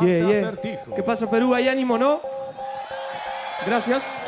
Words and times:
Yeah, 0.00 0.30
yeah. 0.30 0.52
¿Qué 0.96 1.02
pasa, 1.02 1.30
Perú? 1.30 1.54
¿Hay 1.54 1.68
ánimo, 1.68 1.98
no? 1.98 2.20
Gracias. 3.66 4.21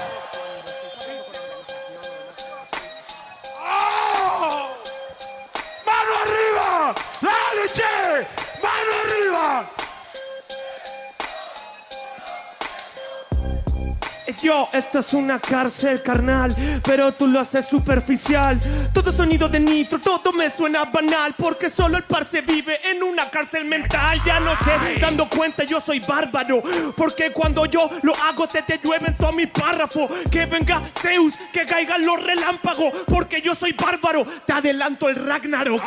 Yo, 14.42 14.68
esto 14.72 14.98
es 14.98 15.14
una 15.14 15.38
cárcel 15.38 16.02
carnal, 16.02 16.54
pero 16.84 17.12
tú 17.12 17.26
lo 17.26 17.40
haces 17.40 17.66
superficial. 17.66 18.58
Todo 18.92 19.12
sonido 19.12 19.48
de 19.48 19.60
nitro, 19.60 19.98
todo 19.98 20.32
me 20.32 20.50
suena 20.50 20.84
banal, 20.84 21.34
porque 21.36 21.70
solo 21.70 21.96
el 21.96 22.02
parce 22.04 22.40
vive 22.42 22.78
en 22.90 23.02
una 23.02 23.30
cárcel 23.30 23.64
mental. 23.64 24.20
Ya 24.26 24.40
no 24.40 24.52
sé, 24.58 25.00
dando 25.00 25.28
cuenta, 25.28 25.64
yo 25.64 25.80
soy 25.80 26.00
bárbaro, 26.00 26.62
porque 26.96 27.30
cuando 27.30 27.66
yo 27.66 27.88
lo 28.02 28.14
hago 28.16 28.46
te 28.46 28.62
te 28.62 28.78
llueven 28.82 29.16
todos 29.16 29.34
mis 29.34 29.48
párrafos. 29.48 30.10
Que 30.30 30.46
venga 30.46 30.82
Zeus, 31.00 31.38
que 31.52 31.64
caigan 31.64 32.04
los 32.04 32.22
relámpagos, 32.22 32.92
porque 33.06 33.40
yo 33.40 33.54
soy 33.54 33.72
bárbaro. 33.72 34.26
Te 34.46 34.52
adelanto 34.52 35.08
el 35.08 35.16
Ragnarok. 35.16 35.82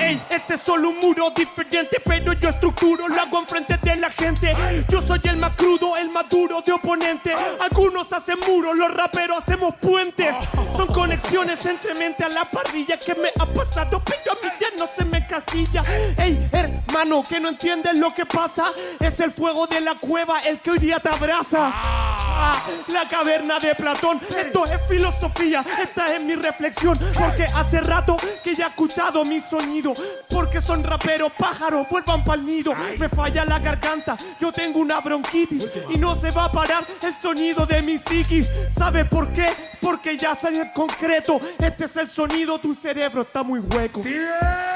Ey, 0.00 0.20
este 0.30 0.54
es 0.54 0.60
solo 0.60 0.90
un 0.90 0.98
muro 0.98 1.30
diferente, 1.30 2.00
pero 2.04 2.32
yo 2.34 2.50
estructuro, 2.50 3.08
lo 3.08 3.20
hago 3.20 3.40
enfrente 3.40 3.76
de 3.82 3.96
la 3.96 4.10
gente. 4.10 4.52
Yo 4.88 5.02
soy 5.02 5.20
el 5.24 5.36
más 5.38 5.54
crudo, 5.54 5.96
el 5.96 6.10
más 6.10 6.28
duro 6.28 6.62
de 6.62 6.72
oponente. 6.72 7.34
Algunos 7.60 8.12
hacen 8.12 8.38
muros, 8.46 8.76
los 8.76 8.92
raperos 8.94 9.38
hacemos 9.38 9.74
puentes. 9.76 10.34
Son 10.76 10.86
conexiones 10.88 11.64
entre 11.66 11.94
mente 11.94 12.24
a 12.24 12.28
la 12.28 12.44
parrilla 12.44 12.98
que 12.98 13.14
me 13.14 13.30
ha 13.38 13.46
pasado, 13.46 14.00
pero 14.04 14.32
a 14.32 14.34
mí 14.36 14.52
ya 14.60 14.68
no 14.78 14.88
se 14.96 15.04
me 15.04 15.17
casquilla. 15.28 15.82
Ey, 16.16 16.48
hermano, 16.50 17.22
que 17.22 17.38
no 17.38 17.50
entiendes 17.50 17.98
lo 17.98 18.12
que 18.14 18.26
pasa. 18.26 18.64
Es 18.98 19.20
el 19.20 19.30
fuego 19.30 19.66
de 19.66 19.80
la 19.80 19.94
cueva 19.94 20.40
el 20.40 20.58
que 20.58 20.72
hoy 20.72 20.78
día 20.78 20.98
te 20.98 21.10
abraza. 21.10 21.70
Ah, 21.72 22.62
la 22.92 23.08
caverna 23.08 23.58
de 23.58 23.74
Platón, 23.74 24.20
esto 24.28 24.64
es 24.64 24.80
filosofía, 24.88 25.64
esta 25.82 26.06
es 26.06 26.20
mi 26.20 26.34
reflexión. 26.34 26.96
Porque 27.14 27.44
hace 27.44 27.80
rato 27.80 28.16
que 28.42 28.54
ya 28.54 28.66
he 28.66 28.68
escuchado 28.68 29.24
mi 29.24 29.40
sonido. 29.40 29.92
Porque 30.30 30.60
son 30.60 30.82
raperos 30.82 31.32
pájaros, 31.38 31.86
vuelvan 31.88 32.24
pa'l 32.24 32.44
nido. 32.44 32.74
Me 32.98 33.08
falla 33.08 33.44
la 33.44 33.58
garganta, 33.58 34.16
yo 34.40 34.50
tengo 34.50 34.80
una 34.80 35.00
bronquitis. 35.00 35.66
Y 35.90 35.98
no 35.98 36.20
se 36.20 36.30
va 36.30 36.44
a 36.44 36.52
parar 36.52 36.84
el 37.02 37.14
sonido 37.14 37.66
de 37.66 37.82
mi 37.82 37.98
psiquis. 37.98 38.48
¿Sabe 38.76 39.04
por 39.04 39.32
qué? 39.32 39.48
Porque 39.80 40.16
ya 40.16 40.34
salió 40.34 40.62
en 40.62 40.72
concreto. 40.72 41.40
Este 41.58 41.84
es 41.84 41.96
el 41.96 42.08
sonido, 42.08 42.58
tu 42.58 42.74
cerebro 42.74 43.22
está 43.22 43.42
muy 43.42 43.60
hueco. 43.60 44.02
¡Mano 44.02 44.67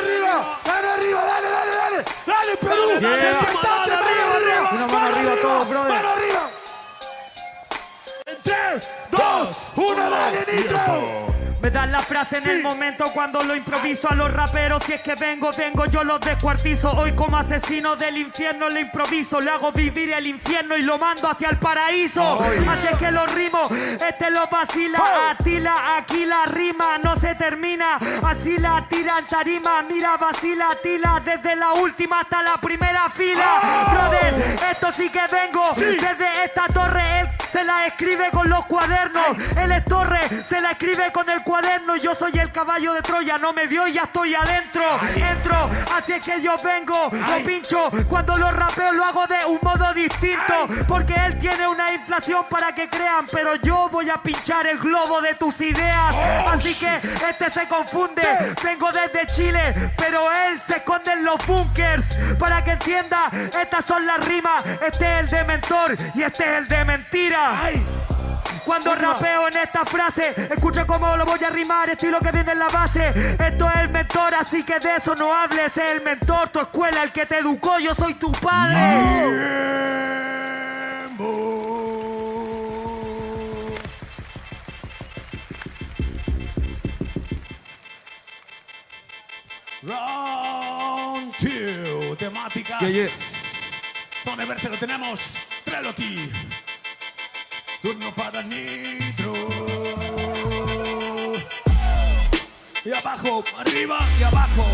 arriba! 0.00 0.58
¡Mano 0.66 0.88
arriba! 0.90 1.20
¡Dale, 1.24 1.48
dale, 1.48 1.72
dale! 1.76 2.04
¡Dale, 2.26 2.56
Perú! 2.56 2.88
¡Despertate, 2.88 3.90
mano 3.90 4.34
arriba! 4.36 4.70
Una 4.72 4.86
mano 4.86 5.06
arriba 5.16 5.32
todos, 5.42 5.68
brother. 5.68 5.92
¡Mano 5.92 6.08
arriba! 6.10 6.50
En 8.26 8.38
3, 8.42 8.90
2, 9.10 9.58
1, 9.76 10.10
dale, 10.10 10.46
Nitro. 10.52 11.39
Me 11.62 11.70
dan 11.70 11.92
la 11.92 12.00
frase 12.00 12.38
en 12.38 12.48
el 12.48 12.62
momento 12.62 13.04
cuando 13.12 13.42
lo 13.42 13.54
improviso 13.54 14.10
a 14.10 14.14
los 14.14 14.32
raperos. 14.32 14.82
Si 14.84 14.94
es 14.94 15.02
que 15.02 15.14
vengo, 15.14 15.50
vengo, 15.56 15.84
yo 15.86 16.02
los 16.02 16.18
descuartizo. 16.20 16.90
Hoy 16.92 17.12
como 17.12 17.36
asesino 17.36 17.96
del 17.96 18.16
infierno 18.16 18.70
lo 18.70 18.80
improviso. 18.80 19.40
Le 19.40 19.50
hago 19.50 19.70
vivir 19.70 20.10
el 20.10 20.26
infierno 20.26 20.74
y 20.74 20.82
lo 20.82 20.98
mando 20.98 21.28
hacia 21.28 21.50
el 21.50 21.58
paraíso. 21.58 22.40
Así 22.40 22.86
es 22.90 22.96
que 22.96 23.10
lo 23.10 23.26
rimo, 23.26 23.60
este 23.70 24.30
lo 24.30 24.46
vacila. 24.46 25.02
Atila, 25.30 25.96
aquí 25.98 26.24
la 26.24 26.46
rima 26.46 26.96
no 27.02 27.16
se 27.16 27.34
termina. 27.34 27.98
Así 28.24 28.56
la 28.56 28.86
tira 28.88 29.18
en 29.18 29.26
tarima. 29.26 29.82
Mira, 29.82 30.16
vacila, 30.16 30.68
tila 30.82 31.20
desde 31.22 31.56
la 31.56 31.74
última 31.74 32.20
hasta 32.20 32.42
la 32.42 32.56
primera 32.56 33.10
fila. 33.10 33.86
Brother, 33.92 34.58
esto 34.70 34.92
sí 34.94 35.10
que 35.10 35.26
vengo 35.30 35.62
desde 35.76 36.44
esta 36.44 36.64
torre. 36.72 37.39
Se 37.52 37.64
la 37.64 37.86
escribe 37.86 38.30
con 38.30 38.48
los 38.48 38.64
cuadernos. 38.66 39.36
Él 39.56 39.72
es 39.72 39.84
torre, 39.84 40.20
se 40.48 40.60
la 40.60 40.72
escribe 40.72 41.10
con 41.12 41.28
el 41.28 41.42
cuaderno. 41.42 41.96
Yo 41.96 42.14
soy 42.14 42.32
el 42.38 42.52
caballo 42.52 42.92
de 42.92 43.02
Troya, 43.02 43.38
no 43.38 43.52
me 43.52 43.66
dio 43.66 43.86
y 43.86 43.94
ya 43.94 44.02
estoy 44.02 44.34
adentro. 44.34 44.82
Entro, 45.14 45.70
así 45.94 46.12
es 46.12 46.24
que 46.24 46.40
yo 46.40 46.54
vengo, 46.62 47.10
lo 47.12 47.44
pincho. 47.44 47.90
Cuando 48.08 48.36
lo 48.36 48.50
rapeo 48.50 48.92
lo 48.92 49.04
hago 49.04 49.26
de 49.26 49.44
un 49.46 49.58
modo 49.62 49.92
distinto. 49.94 50.68
Porque 50.88 51.14
él 51.14 51.38
tiene 51.38 51.66
una 51.66 51.92
inflación 51.92 52.44
para 52.48 52.72
que 52.72 52.88
crean, 52.88 53.26
pero 53.30 53.56
yo 53.56 53.88
voy 53.90 54.10
a 54.10 54.16
pinchar 54.22 54.66
el 54.66 54.78
globo 54.78 55.20
de 55.20 55.34
tus 55.34 55.60
ideas. 55.60 56.14
Así 56.46 56.74
que 56.74 57.00
este 57.28 57.50
se 57.50 57.66
confunde. 57.68 58.22
Vengo 58.62 58.90
desde 58.92 59.26
Chile, 59.26 59.90
pero 59.96 60.30
él 60.30 60.60
se 60.66 60.76
esconde 60.76 61.12
en 61.12 61.24
los 61.24 61.44
bunkers. 61.46 62.16
Para 62.38 62.62
que 62.62 62.72
entienda, 62.72 63.30
estas 63.60 63.84
son 63.84 64.06
las 64.06 64.24
rimas. 64.24 64.64
Este 64.86 65.04
es 65.12 65.20
el 65.20 65.26
de 65.28 65.44
mentor 65.44 65.96
y 66.14 66.22
este 66.22 66.44
es 66.44 66.58
el 66.58 66.68
de 66.68 66.84
mentira. 66.84 67.39
Cuando 68.64 68.94
rapeo 68.94 69.48
en 69.48 69.56
esta 69.56 69.84
frase, 69.84 70.34
escucha 70.50 70.86
cómo 70.86 71.16
lo 71.16 71.24
voy 71.24 71.42
a 71.42 71.50
rimar, 71.50 71.90
estilo 71.90 72.20
que 72.20 72.30
viene 72.30 72.52
en 72.52 72.58
la 72.58 72.68
base. 72.68 73.36
Esto 73.38 73.68
es 73.68 73.80
el 73.80 73.88
mentor, 73.88 74.34
así 74.34 74.62
que 74.62 74.78
de 74.78 74.96
eso 74.96 75.14
no 75.14 75.34
hables. 75.34 75.76
Es 75.76 75.90
el 75.90 76.02
mentor, 76.02 76.50
tu 76.50 76.60
escuela, 76.60 77.02
el 77.02 77.10
que 77.10 77.26
te 77.26 77.38
educó, 77.38 77.78
yo 77.78 77.94
soy 77.94 78.14
tu 78.14 78.30
padre. 78.32 78.76
Round 89.82 91.34
2, 91.40 92.18
temáticas. 92.18 92.80
Yeah, 92.80 92.90
yeah. 92.90 93.08
Donde 94.24 94.44
verse 94.44 94.68
lo 94.68 94.78
tenemos. 94.78 95.36
Trilogy. 95.64 96.30
Turno 97.82 98.14
para 98.14 98.42
Nitro. 98.42 99.34
Y 102.84 102.92
abajo, 102.92 103.44
arriba 103.58 103.98
y 104.18 104.22
abajo. 104.22 104.66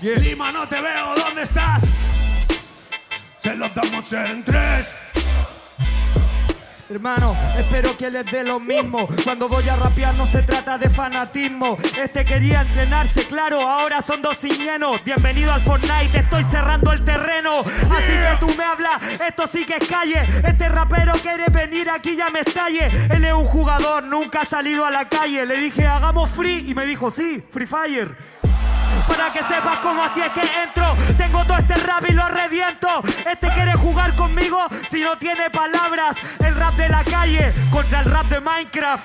Lima, 0.00 0.50
no 0.50 0.66
te 0.66 0.80
veo, 0.80 1.14
¿dónde 1.16 1.42
estás? 1.42 1.82
Se 3.42 3.54
lo 3.54 3.68
damos 3.68 4.12
en 4.12 4.44
tres. 4.44 5.03
Hermano, 6.90 7.34
espero 7.58 7.96
que 7.96 8.10
les 8.10 8.26
dé 8.26 8.44
lo 8.44 8.60
mismo. 8.60 9.08
Cuando 9.24 9.48
voy 9.48 9.66
a 9.68 9.76
rapear 9.76 10.14
no 10.16 10.26
se 10.26 10.42
trata 10.42 10.76
de 10.76 10.90
fanatismo. 10.90 11.78
Este 11.96 12.26
quería 12.26 12.60
entrenarse, 12.60 13.26
claro, 13.26 13.66
ahora 13.66 14.02
son 14.02 14.20
dos 14.20 14.42
lleno. 14.42 14.92
Bienvenido 15.02 15.50
al 15.50 15.62
Fortnite, 15.62 16.18
estoy 16.18 16.44
cerrando 16.44 16.92
el 16.92 17.02
terreno. 17.02 17.60
Así 17.60 18.12
que 18.12 18.36
tú 18.38 18.54
me 18.54 18.64
hablas, 18.64 19.02
esto 19.18 19.46
sí 19.46 19.64
que 19.64 19.76
es 19.76 19.88
calle. 19.88 20.20
Este 20.46 20.68
rapero 20.68 21.14
quiere 21.14 21.46
venir 21.48 21.88
aquí, 21.88 22.16
ya 22.16 22.28
me 22.28 22.40
estalle. 22.40 22.90
Él 23.10 23.24
es 23.24 23.32
un 23.32 23.46
jugador, 23.46 24.04
nunca 24.04 24.42
ha 24.42 24.44
salido 24.44 24.84
a 24.84 24.90
la 24.90 25.08
calle. 25.08 25.46
Le 25.46 25.56
dije, 25.56 25.86
hagamos 25.86 26.30
free, 26.32 26.68
y 26.68 26.74
me 26.74 26.84
dijo, 26.84 27.10
sí, 27.10 27.42
Free 27.50 27.66
Fire. 27.66 28.33
Para 29.16 29.32
que 29.32 29.42
sepas 29.44 29.78
cómo 29.80 30.02
así 30.02 30.20
es 30.20 30.32
que 30.32 30.40
entro. 30.40 30.96
Tengo 31.16 31.44
todo 31.44 31.58
este 31.58 31.74
rap 31.74 32.04
y 32.08 32.12
lo 32.12 32.28
reviento. 32.28 33.02
Este 33.30 33.48
quiere 33.50 33.74
jugar 33.74 34.12
conmigo 34.14 34.58
si 34.90 35.02
no 35.02 35.16
tiene 35.16 35.50
palabras. 35.50 36.16
El 36.40 36.54
rap 36.56 36.74
de 36.74 36.88
la 36.88 37.04
calle 37.04 37.52
contra 37.70 38.00
el 38.00 38.10
rap 38.10 38.26
de 38.26 38.40
Minecraft. 38.40 39.04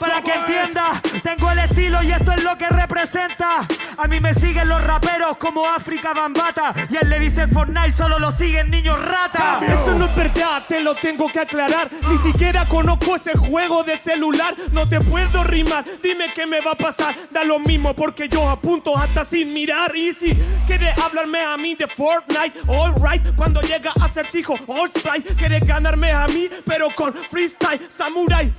Para 0.00 0.20
que 0.20 0.32
entienda, 0.32 1.00
tengo 1.22 1.50
el 1.50 1.60
estilo 1.60 2.02
y 2.02 2.12
esto 2.12 2.32
es 2.32 2.42
lo 2.42 2.58
que 2.58 2.68
representa. 2.68 3.66
A 3.96 4.06
mí 4.06 4.20
me 4.20 4.34
siguen 4.34 4.68
los 4.68 4.82
raperos 4.84 5.36
como 5.38 5.66
África 5.66 6.12
Bambata. 6.12 6.74
Y 6.90 6.96
él 6.96 7.08
le 7.08 7.20
dice 7.20 7.46
Fortnite, 7.46 7.96
solo 7.96 8.18
lo 8.18 8.32
siguen 8.32 8.70
niños 8.70 9.00
rata. 9.00 9.60
Eso 9.66 9.94
no 9.94 10.06
es 10.06 10.16
verdad, 10.16 10.62
te 10.66 10.80
lo 10.80 10.94
tengo 10.94 11.28
que 11.28 11.40
aclarar. 11.40 11.90
Ni 12.10 12.18
siquiera 12.18 12.64
conozco 12.66 13.16
ese 13.16 13.36
juego 13.36 13.84
de 13.84 13.98
celular. 13.98 14.54
No 14.72 14.88
te 14.88 15.00
puedo 15.00 15.44
rimar, 15.44 15.84
dime 16.02 16.26
qué 16.34 16.46
me 16.46 16.60
va 16.60 16.72
a 16.72 16.76
pasar. 16.76 17.14
Da 17.30 17.44
lo 17.44 17.58
mismo 17.58 17.94
porque 17.94 18.28
yo 18.28 18.48
apunto 18.48 18.96
hasta 18.96 19.24
sin 19.24 19.52
mirar. 19.52 19.94
Y 19.94 20.12
si 20.12 20.36
quieres 20.66 20.96
hablarme 20.98 21.40
a 21.40 21.56
mí 21.56 21.74
de 21.74 21.86
Fortnite, 21.86 22.60
alright. 22.68 23.34
Cuando 23.36 23.60
llega 23.60 23.92
acertijo, 24.00 24.54
all 24.66 24.90
sprite. 24.90 25.34
Quieres 25.34 25.66
ganarme 25.66 26.12
a 26.12 26.26
mí, 26.26 26.48
pero 26.64 26.90
con 26.90 27.12
freestyle, 27.12 27.80
samurai. 27.96 28.52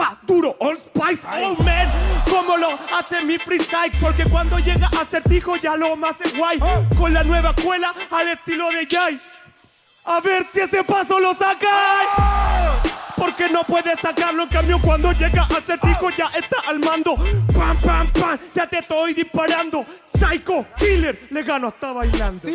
Pa, 0.00 0.16
duro, 0.26 0.56
all 0.60 0.78
spice, 0.78 1.20
oh 1.26 1.54
man, 1.62 1.86
como 2.24 2.56
lo 2.56 2.70
hace 2.98 3.22
mi 3.22 3.36
freestyle, 3.36 3.92
porque 4.00 4.24
cuando 4.24 4.58
llega 4.58 4.88
acertijo 4.98 5.56
ya 5.56 5.76
lo 5.76 5.94
más 5.94 6.18
es 6.22 6.34
guay, 6.34 6.58
con 6.98 7.12
la 7.12 7.22
nueva 7.22 7.50
escuela 7.50 7.92
al 8.10 8.28
estilo 8.28 8.70
de 8.70 8.86
Jay. 8.86 9.20
A 10.06 10.20
ver 10.20 10.46
si 10.50 10.60
ese 10.60 10.82
paso 10.84 11.20
lo 11.20 11.34
sacáis. 11.34 12.08
Porque 13.14 13.50
no 13.50 13.62
puedes 13.64 14.00
sacarlo, 14.00 14.44
en 14.44 14.48
cambio 14.48 14.78
cuando 14.80 15.12
llega 15.12 15.42
acertijo 15.42 16.08
ya 16.16 16.30
está 16.34 16.56
al 16.66 16.78
mando. 16.78 17.16
Pam, 17.54 17.76
pam, 17.84 18.06
pam, 18.08 18.38
ya 18.54 18.66
te 18.66 18.78
estoy 18.78 19.12
disparando. 19.12 19.84
Psycho, 20.18 20.64
killer, 20.78 21.26
le 21.28 21.42
gano 21.42 21.68
hasta 21.68 21.92
bailando. 21.92 22.48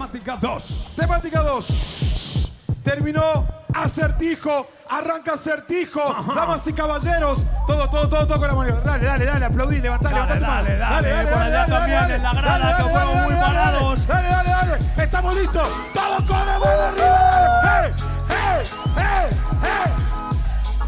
Temática 0.00 0.36
2. 0.40 0.92
temática 0.96 1.42
2. 1.42 2.50
Terminó 2.82 3.46
acertijo, 3.74 4.66
arranca 4.88 5.34
acertijo, 5.34 6.00
damas 6.34 6.66
y 6.66 6.72
caballeros. 6.72 7.40
Todo, 7.66 7.86
todo, 7.90 8.08
todo, 8.08 8.26
todo 8.26 8.38
con 8.38 8.48
la 8.48 8.54
mano. 8.54 8.80
Dale, 8.82 9.04
dale, 9.04 9.26
dale, 9.26 9.44
aplaudí, 9.44 9.78
levantá, 9.78 10.08
Dale, 10.08 10.20
levantá 10.20 10.38
tu 10.38 10.46
mano. 10.46 10.78
dale, 10.78 11.10
dale, 11.10 11.30
por 11.30 11.38
allá 11.42 11.66
también 11.66 12.10
en 12.12 12.22
la 12.22 12.32
grada, 12.32 12.76
que 12.78 12.82
fueron 12.84 13.22
muy 13.24 13.34
parados. 13.34 14.06
Dale, 14.06 14.28
dale, 14.30 14.50
dale, 14.50 15.02
estamos 15.02 15.36
listos. 15.36 15.68
Vamos 15.94 16.22
con 16.22 16.46
la 16.46 16.58
mano 16.58 16.82
arriba. 16.82 17.60
¡Hey! 17.62 17.92
¡Hey! 18.30 18.64
¡Hey! 18.96 19.36
¡Hey! 19.62 19.92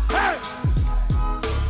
¡Hey! 0.09 0.37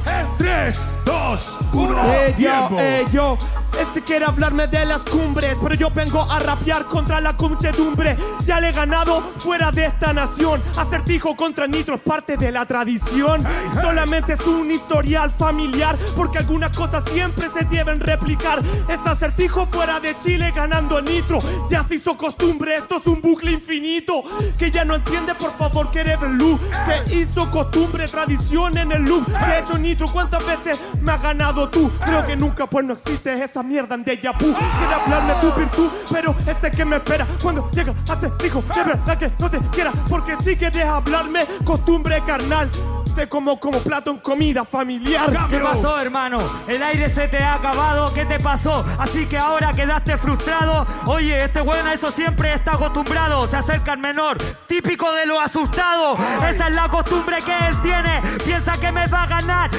¡Hey! 0.07 0.27
3, 0.39 0.81
2, 1.05 1.59
1. 1.73 2.05
Eh, 2.15 2.35
yo, 2.39 2.69
eh, 2.79 3.05
yo, 3.11 3.37
este 3.81 4.03
quiere 4.03 4.25
hablarme 4.25 4.67
de 4.67 4.85
las 4.85 5.05
cumbres, 5.05 5.57
pero 5.63 5.75
yo 5.75 5.91
vengo 5.91 6.23
a 6.23 6.39
rapear 6.39 6.85
contra 6.85 7.21
la 7.21 7.35
muchedumbre. 7.53 8.17
Ya 8.47 8.61
le 8.61 8.71
he 8.71 8.73
ganado 8.73 9.21
fuera 9.39 9.71
de 9.71 9.87
esta 9.87 10.13
nación. 10.13 10.63
Acertijo 10.77 11.37
contra 11.37 11.67
Nitro 11.67 11.97
es 11.97 12.01
parte 12.01 12.37
de 12.37 12.51
la 12.51 12.65
tradición. 12.67 13.45
Solamente 13.81 14.35
es 14.35 14.47
un 14.47 14.71
historial 14.71 15.31
familiar, 15.31 15.97
porque 16.17 16.39
algunas 16.39 16.77
cosas 16.77 17.05
siempre 17.11 17.49
se 17.51 17.65
deben 17.65 18.01
replicar. 18.01 18.63
Es 18.89 19.01
acertijo 19.05 19.67
fuera 19.67 20.01
de 20.01 20.17
Chile 20.23 20.53
ganando 20.55 21.01
Nitro. 21.01 21.39
Ya 21.71 21.85
se 21.85 21.97
hizo 21.97 22.17
costumbre, 22.17 22.77
esto 22.77 22.99
es 22.99 23.07
un 23.07 23.21
bucle 23.21 23.53
infinito. 23.53 24.23
Que 24.59 24.71
ya 24.71 24.85
no 24.85 24.95
entiende, 24.95 25.35
por 25.35 25.53
favor, 25.53 25.91
que 25.91 26.01
eres 26.01 26.21
luz. 26.23 26.61
Se 26.87 27.17
hizo 27.17 27.51
costumbre, 27.51 28.07
tradición 28.09 28.79
en 28.79 28.93
el 28.93 29.03
loop. 29.03 29.27
De 29.27 29.59
hecho, 29.59 29.79
Nitro, 29.79 30.07
¿cuántas 30.07 30.45
veces 30.47 30.81
me 31.01 31.13
has 31.13 31.23
ganado 31.23 31.69
tú? 31.69 31.91
Creo 32.05 32.27
que 32.27 32.37
nunca, 32.37 32.67
pues 32.67 32.85
no 32.85 32.95
existe 32.95 33.43
esa 33.43 33.62
mierda 33.63 33.95
en 33.95 34.05
Deja 34.05 34.33
Vu. 34.33 34.55
Quiere 34.55 34.95
hablarme 34.95 35.35
tu 35.41 35.53
virtud, 35.53 35.91
pero 36.11 36.35
este 36.47 36.71
que 36.71 36.85
me 36.85 36.97
espera 36.97 37.27
cuando 37.43 37.71
llega 37.71 37.95
hace 38.09 38.31
dijo 38.43 38.63
de 38.75 38.85
verdad 38.85 39.19
que 39.19 39.31
no 39.39 39.51
te 39.51 39.59
quiera, 39.71 39.93
porque 40.09 40.37
si 40.45 40.57
quieres 40.57 40.85
hablarme, 40.85 41.41
costumbre 41.65 42.23
carnal. 42.27 42.71
Te 43.15 43.29
como 43.29 43.61
como 43.61 43.79
plato 43.81 44.11
en 44.11 44.19
comida 44.19 44.65
familiar. 44.65 45.31
¿Qué 45.51 45.59
pasó, 45.59 46.01
hermano? 46.01 46.39
El 46.67 46.83
aire 46.83 47.11
se 47.11 47.29
te 47.29 47.37
ha 47.43 47.57
acabado. 47.57 48.13
¿Qué 48.15 48.25
te 48.25 48.41
pasó? 48.41 48.87
Así 48.99 49.27
que 49.27 49.37
ahora 49.37 49.73
quedaste 49.75 50.17
frustrado. 50.17 50.87
Oye, 51.05 51.45
este 51.45 51.61
weón 51.61 51.87
a 51.87 51.93
eso 51.93 52.09
siempre 52.09 52.55
está 52.55 52.73
acostumbrado. 52.73 53.47
Se 53.49 53.57
acerca 53.59 53.93
al 53.93 53.99
menor, 53.99 54.39
típico 54.67 55.13
de 55.13 55.27
lo 55.27 55.39
asustado. 55.39 56.17
Esa 56.49 56.69
es 56.69 56.75
la 56.75 56.89
costumbre 56.89 57.37
que 57.45 57.53
él 57.53 57.77
tiene. 57.83 58.23
Piensa 58.47 58.73
que 58.81 58.91
me 58.91 59.07
va 59.07 59.25
a 59.25 59.27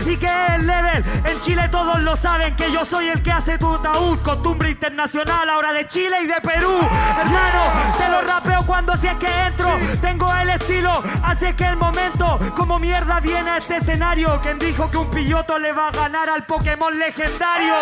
y 0.06 0.18
que 0.18 0.26
es 0.26 0.50
el 0.56 0.68
level. 0.68 1.04
En 1.26 1.40
Chile 1.42 1.70
todos 1.70 2.02
lo 2.02 2.16
saben 2.16 2.56
que 2.56 2.72
yo 2.72 2.84
soy 2.86 3.10
el 3.10 3.22
que 3.22 3.32
hace 3.32 3.58
tu 3.58 3.74
ataúd. 3.74 4.18
Costumbre 4.20 4.72
internacional 4.72 5.48
ahora 5.48 5.72
de 5.74 5.88
Chile 5.88 6.18
y 6.24 6.28
de 6.28 6.42
Perú. 6.42 6.80
Hermano, 7.20 7.62
te 7.98 8.10
lo 8.10 8.22
rapeo 8.22 8.66
cuando 8.66 8.98
si 8.98 9.08
es 9.08 9.16
que 9.16 9.28
entro. 9.28 9.70
Tengo 10.02 10.34
el 10.34 10.50
estilo, 10.50 10.92
así 11.24 11.54
que 11.54 11.66
el 11.66 11.78
momento. 11.78 12.40
Como 12.56 12.80
mierda 12.80 13.20
viene 13.20 13.52
a 13.52 13.58
este 13.58 13.78
escenario. 13.78 14.40
¿Quién 14.42 14.58
dijo 14.58 14.90
que 14.90 14.98
un 14.98 15.12
pilloto 15.12 15.60
le 15.60 15.72
va 15.72 15.90
a 15.90 15.92
ganar 15.92 16.30
al 16.30 16.46
Pokémon 16.46 16.98
legendario? 16.98 17.76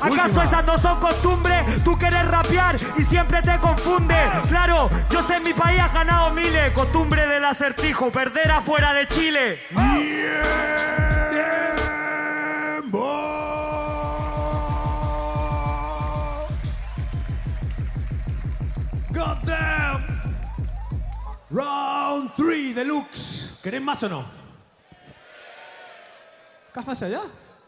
¿Acaso 0.00 0.42
esas 0.42 0.64
no 0.64 0.78
son 0.78 0.98
costumbres? 0.98 1.84
Tú 1.84 1.98
quieres 1.98 2.26
rapear 2.26 2.76
y 2.96 3.04
siempre 3.04 3.42
te 3.42 3.58
confunde. 3.58 4.16
Claro, 4.48 4.88
yo 5.10 5.22
sé 5.26 5.36
en 5.36 5.42
mi 5.42 5.52
país 5.52 5.80
has 5.80 5.92
ganado 5.92 6.30
miles. 6.30 6.72
Costumbre 6.72 7.26
del 7.26 7.44
acertijo, 7.44 8.10
perder 8.10 8.50
afuera 8.50 8.94
de 8.94 9.06
Chile. 9.08 9.60
Goddamn. 19.10 20.06
Round 21.50 22.32
3 22.36 22.74
deluxe. 22.74 23.58
¿Querés 23.62 23.82
más 23.82 24.02
o 24.04 24.08
no? 24.08 24.24
¿Qué 26.72 26.80
haces 26.80 27.02
allá? 27.02 27.22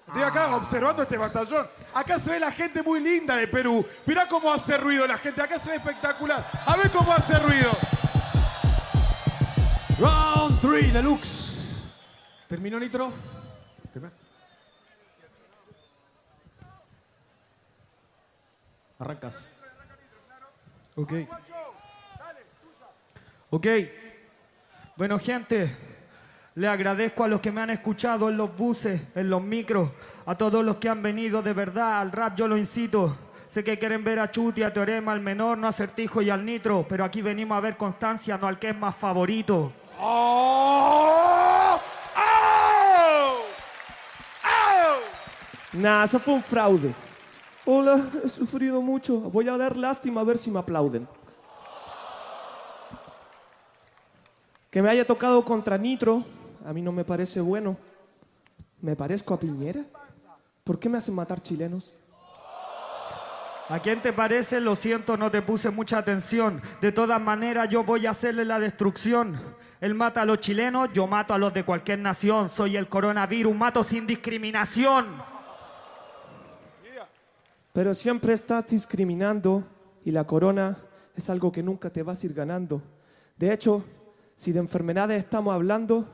Estoy 0.07 0.23
acá 0.23 0.57
observando 0.57 1.03
este 1.03 1.19
batallón. 1.19 1.67
Acá 1.95 2.19
se 2.19 2.31
ve 2.31 2.41
la 2.41 2.51
gente 2.51 2.83
muy 2.83 3.01
linda 3.01 3.37
de 3.37 3.47
Perú. 3.47 3.87
Mirá 4.07 4.27
cómo 4.27 4.53
hace 4.53 4.77
ruido 4.77 5.07
la 5.07 5.19
gente. 5.19 5.43
Acá 5.43 5.59
se 5.59 5.71
ve 5.71 5.77
espectacular. 5.77 6.45
A 6.67 6.77
ver 6.77 6.91
cómo 6.91 7.13
hace 7.13 7.39
ruido. 7.39 7.71
Round 9.99 10.61
3 10.61 10.93
deluxe. 10.93 11.59
¿Terminó 12.49 12.79
Nitro? 12.81 13.13
Arrancas. 18.99 19.51
Ok. 20.95 21.13
Ok. 23.51 23.67
Bueno, 24.97 25.19
gente, 25.19 25.77
le 26.55 26.69
agradezco 26.69 27.25
a 27.25 27.29
los 27.29 27.41
que 27.41 27.51
me 27.51 27.63
han 27.63 27.71
escuchado 27.71 28.29
en 28.29 28.37
los 28.37 28.57
buses, 28.57 29.03
en 29.15 29.29
los 29.29 29.43
micros, 29.43 29.91
a 30.25 30.35
todos 30.37 30.65
los 30.65 30.77
que 30.77 30.89
han 30.89 31.03
venido 31.03 31.43
de 31.43 31.53
verdad 31.53 32.01
al 32.01 32.13
rap, 32.13 32.37
yo 32.37 32.49
lo 32.49 32.57
incito. 32.57 33.17
Sé 33.49 33.63
que 33.63 33.79
quieren 33.79 34.03
ver 34.03 34.19
a 34.19 34.31
Chuti, 34.31 34.63
a 34.63 34.73
Teorema, 34.73 35.13
al 35.13 35.21
menor, 35.21 35.59
no 35.59 35.67
a 35.67 35.71
Acertijo 35.71 36.23
y 36.23 36.31
al 36.31 36.45
Nitro, 36.45 36.87
pero 36.89 37.05
aquí 37.05 37.21
venimos 37.21 37.57
a 37.57 37.61
ver 37.61 37.77
Constancia, 37.77 38.39
no 38.39 38.47
al 38.47 38.59
que 38.59 38.71
es 38.71 38.77
más 38.79 38.95
favorito. 38.97 39.73
¡Oh! 40.01 41.79
¡Oh! 42.17 43.39
¡Oh! 44.45 44.97
Nah, 45.75 46.05
eso 46.05 46.19
fue 46.19 46.35
un 46.35 46.43
fraude. 46.43 46.95
Hola, 47.67 48.07
he 48.25 48.29
sufrido 48.29 48.81
mucho. 48.81 49.19
Voy 49.19 49.49
a 49.49 49.57
dar 49.57 49.77
lástima 49.77 50.23
a 50.23 50.25
ver 50.25 50.39
si 50.39 50.51
me 50.51 50.59
aplauden. 50.59 51.07
Que 54.71 54.81
me 54.81 54.89
haya 54.89 55.07
tocado 55.07 55.45
contra 55.45 55.77
Nitro, 55.77 56.25
a 56.67 56.73
mí 56.73 56.81
no 56.81 56.91
me 56.91 57.05
parece 57.05 57.41
bueno. 57.43 57.77
¿Me 58.81 58.97
parezco 58.97 59.35
a 59.35 59.39
Piñera? 59.39 59.85
¿Por 60.65 60.79
qué 60.79 60.89
me 60.89 60.99
hacen 60.99 61.15
matar 61.15 61.43
chilenos? 61.43 61.93
¿A 63.69 63.81
quién 63.81 64.01
te 64.01 64.13
parece? 64.13 64.61
Lo 64.61 64.77
siento, 64.77 65.17
no 65.17 65.31
te 65.31 65.43
puse 65.43 65.71
mucha 65.71 65.99
atención. 65.99 66.61
De 66.81 66.93
todas 66.93 67.21
maneras, 67.21 67.69
yo 67.69 67.85
voy 67.85 68.07
a 68.07 68.11
hacerle 68.11 68.45
la 68.45 68.61
destrucción. 68.61 69.41
Él 69.81 69.95
mata 69.95 70.23
a 70.23 70.25
los 70.25 70.39
chilenos, 70.39 70.91
yo 70.93 71.07
mato 71.07 71.35
a 71.35 71.39
los 71.39 71.53
de 71.53 71.65
cualquier 71.65 71.99
nación. 71.99 72.49
Soy 72.49 72.77
el 72.77 72.89
coronavirus, 72.89 73.55
mato 73.57 73.83
sin 73.83 74.07
discriminación. 74.07 75.07
Pero 77.73 77.95
siempre 77.95 78.35
estás 78.35 78.67
discriminando 78.69 79.65
y 80.05 80.11
la 80.11 80.25
corona 80.25 80.77
es 81.17 81.31
algo 81.31 81.51
que 81.51 81.63
nunca 81.63 81.91
te 81.91 82.03
vas 82.03 82.23
a 82.23 82.27
ir 82.27 82.35
ganando. 82.35 82.83
De 83.37 83.53
hecho, 83.53 83.85
si 84.37 84.53
de 84.53 84.61
enfermedades 84.61 85.19
estamos 85.19 85.55
hablando, 85.55 86.07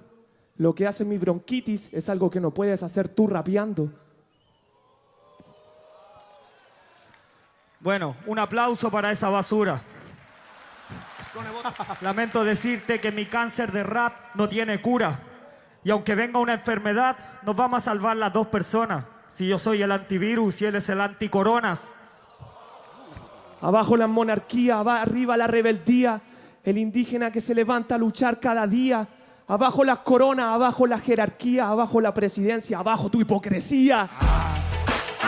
lo 0.57 0.75
que 0.75 0.87
hace 0.87 1.05
mi 1.05 1.19
bronquitis 1.19 1.93
es 1.93 2.09
algo 2.09 2.31
que 2.31 2.41
no 2.41 2.55
puedes 2.55 2.83
hacer 2.83 3.09
tú 3.09 3.27
rapeando. 3.27 3.91
Bueno, 7.81 8.17
un 8.27 8.39
aplauso 8.39 8.91
para 8.91 9.13
esa 9.13 9.29
basura. 9.29 9.81
Lamento 12.01 12.43
decirte 12.43 13.01
que 13.01 13.13
mi 13.13 13.27
cáncer 13.27 13.71
de 13.71 13.85
rap 13.85 14.13
no 14.35 14.49
tiene 14.49 14.81
cura. 14.81 15.21
Y 15.85 15.91
aunque 15.91 16.15
venga 16.17 16.41
una 16.41 16.55
enfermedad, 16.55 17.17
nos 17.43 17.55
vamos 17.55 17.83
a 17.83 17.85
salvar 17.85 18.17
las 18.17 18.33
dos 18.33 18.49
personas. 18.49 19.05
Si 19.37 19.47
yo 19.47 19.59
soy 19.59 19.83
el 19.83 19.93
antivirus 19.93 20.61
y 20.61 20.67
él 20.67 20.75
es 20.75 20.89
el 20.89 21.01
anticoronas. 21.01 21.89
Abajo 23.61 23.97
la 23.97 24.09
monarquía, 24.09 24.81
arriba 24.81 25.37
la 25.37 25.47
rebeldía, 25.47 26.21
el 26.65 26.79
indígena 26.79 27.31
que 27.31 27.41
se 27.41 27.55
levanta 27.55 27.95
a 27.95 27.99
luchar 27.99 28.41
cada 28.41 28.67
día. 28.67 29.07
Abajo 29.47 29.85
las 29.85 29.99
coronas, 29.99 30.47
abajo 30.47 30.87
la 30.87 30.99
jerarquía, 30.99 31.69
abajo 31.69 32.01
la 32.01 32.13
presidencia, 32.13 32.79
abajo 32.79 33.09
tu 33.09 33.21
hipocresía. 33.21 34.09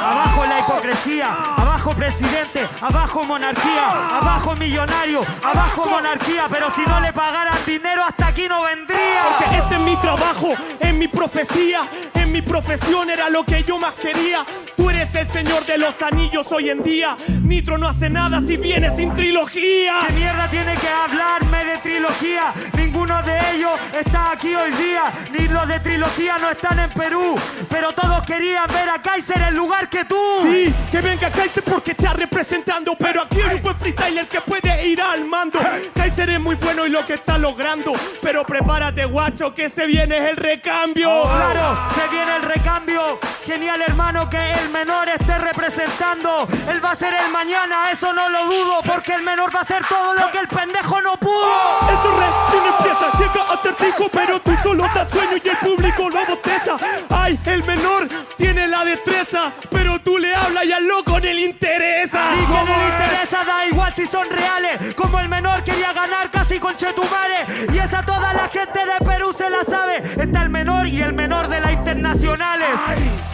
Abajo 0.01 0.47
la 0.47 0.61
hipocresía, 0.61 1.29
abajo 1.57 1.95
presidente, 1.95 2.67
abajo 2.81 3.25
monarquía, 3.25 4.19
abajo 4.19 4.57
millonario, 4.57 5.21
abajo 5.43 5.87
monarquía, 5.87 6.47
pero 6.51 6.71
si 6.71 6.83
no 6.83 7.01
le 7.01 7.13
pagaran 7.13 7.59
dinero 7.67 8.03
hasta 8.05 8.29
aquí 8.29 8.49
no 8.49 8.63
vendría. 8.63 9.23
Porque 9.39 9.57
este 9.59 9.75
es 9.75 9.81
mi 9.81 9.97
trabajo, 9.97 10.55
es 10.81 10.95
mi 10.95 11.07
profecía, 11.09 11.83
en 12.15 12.33
mi 12.33 12.41
profesión 12.41 13.11
era 13.11 13.29
lo 13.29 13.45
que 13.45 13.63
yo 13.63 13.79
más 13.79 13.95
quería. 13.95 14.45
Eres 15.13 15.29
el 15.29 15.33
señor 15.33 15.67
de 15.67 15.79
los 15.79 16.01
anillos 16.03 16.47
hoy 16.51 16.71
en 16.71 16.83
día. 16.83 17.17
Nitro 17.43 17.79
no 17.79 17.89
hace 17.89 18.09
nada 18.09 18.41
si 18.47 18.57
viene 18.57 18.95
sin 18.97 19.13
trilogía. 19.15 20.07
¿Qué 20.07 20.15
mierda 20.15 20.49
tiene 20.49 20.75
que 20.75 20.89
hablarme 20.89 21.65
de 21.65 21.79
trilogía? 21.79 22.53
Ninguno 22.77 23.23
de 23.23 23.39
ellos 23.55 23.73
está 23.99 24.33
aquí 24.33 24.55
hoy 24.55 24.71
día, 24.73 25.05
ni 25.33 25.49
los 25.49 25.67
de 25.67 25.81
trilogía 25.81 26.39
no 26.39 26.51
están 26.51 26.79
en 26.79 26.91
Perú, 26.91 27.39
pero 27.69 27.93
todos 27.93 28.25
querían 28.25 28.67
ver 28.69 28.89
a 28.89 29.01
Kaiser 29.01 29.41
en 29.43 29.57
lugar 29.57 29.89
que 29.89 30.05
tú. 30.05 30.17
Sí, 30.43 30.73
que 30.91 31.01
venga 31.01 31.31
Kaiser 31.31 31.63
porque 31.65 31.93
está 31.93 32.13
representando, 32.13 32.95
pero 32.99 33.23
aquí 33.23 33.41
hay 33.41 33.57
un 33.57 33.63
buen 33.63 33.77
freestyler 33.77 34.27
que 34.27 34.41
puede 34.41 34.87
ir 34.87 35.01
al 35.01 35.25
mando. 35.25 35.59
Kaiser 36.21 36.35
es 36.35 36.41
muy 36.41 36.55
bueno 36.57 36.87
y 36.87 36.91
lo 36.91 37.07
que 37.07 37.15
está 37.15 37.39
logrando, 37.39 37.93
pero 38.21 38.45
prepárate 38.45 39.07
guacho 39.07 39.55
que 39.55 39.71
se 39.71 39.87
viene 39.87 40.31
el 40.31 40.37
recambio. 40.37 41.09
Claro, 41.09 41.79
se 41.95 42.09
viene 42.15 42.37
el 42.37 42.43
recambio. 42.43 43.19
Genial, 43.47 43.81
hermano, 43.81 44.29
que 44.29 44.53
el 44.53 44.69
menor 44.69 45.09
esté 45.09 45.39
representando. 45.39 46.47
Él 46.69 46.85
va 46.85 46.91
a 46.91 46.95
ser 46.95 47.15
el 47.15 47.33
mañana, 47.33 47.91
eso 47.91 48.13
no 48.13 48.29
lo 48.29 48.45
dudo, 48.45 48.81
porque 48.87 49.15
el 49.15 49.23
menor 49.23 49.55
va 49.55 49.61
a 49.61 49.63
hacer 49.63 49.83
todo 49.89 50.13
lo 50.13 50.31
que 50.31 50.39
el 50.41 50.49
pendejo 50.49 51.01
no 51.01 51.17
pudo. 51.17 51.51
Eso 51.89 52.11
recién 52.21 52.65
empieza, 52.67 53.19
llega 53.19 53.53
a 53.53 53.63
ser 53.63 53.75
fijo, 53.77 54.11
pero 54.13 54.41
tú 54.41 54.53
solo 54.63 54.85
das 54.95 55.09
sueño 55.09 55.39
y 55.43 55.49
el 55.49 55.57
público 55.57 56.11
lo 56.11 56.27
boteza. 56.27 56.77
Ay, 57.09 57.39
el 57.47 57.65
menor 57.65 58.09
tiene 58.37 58.67
la 58.67 58.85
destreza, 58.85 59.53
pero 59.71 59.99
tú 60.01 60.19
le 60.19 60.35
hablas 60.35 60.65
y 60.67 60.73
al 60.73 60.87
loco 60.87 61.19
ni 61.19 61.33
le 61.33 61.41
interesa. 61.41 62.35
Y 62.35 62.45
que 62.45 62.53
no 62.53 62.77
le 62.77 62.89
interesa, 62.89 63.45
da 63.45 63.67
igual 63.67 63.95
si 63.95 64.07
son 64.07 64.29
reales. 64.29 64.95
Como 64.95 65.19
el 65.19 65.29
menor 65.29 65.65
quería 65.65 65.93
ganar 65.95 66.10
casi 66.31 66.59
con 66.59 66.77
Chetumare. 66.77 67.67
Y 67.73 67.79
esa 67.79 68.05
toda 68.05 68.33
la 68.33 68.49
gente 68.49 68.79
de 68.79 69.05
Perú 69.05 69.33
se 69.37 69.49
la 69.51 69.65
sabe. 69.65 70.03
Está 70.21 70.43
el 70.43 70.51
menor 70.51 70.87
y 70.87 71.01
el 71.01 71.13
menor 71.13 71.49
de 71.49 71.61
las 71.61 71.73
internacionales. 71.73 72.79